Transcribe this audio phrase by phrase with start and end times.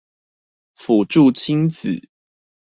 [0.75, 2.09] 輔助親子